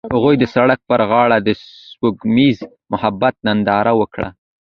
هغوی 0.15 0.35
د 0.39 0.43
سړک 0.55 0.79
پر 0.89 1.01
غاړه 1.09 1.37
د 1.41 1.49
سپوږمیز 1.89 2.57
محبت 2.91 3.35
ننداره 3.47 3.93
وکړه. 3.99 4.27